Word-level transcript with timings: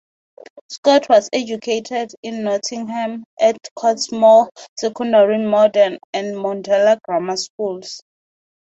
Scott 0.67 1.09
was 1.09 1.29
educated 1.31 2.11
in 2.23 2.41
Nottingham 2.41 3.23
at 3.39 3.59
Cottesmore 3.77 4.49
Secondary 4.75 5.37
Modern 5.45 5.99
and 6.11 6.35
Mundella 6.35 6.97
Grammar 7.03 7.37
schools. 7.37 8.01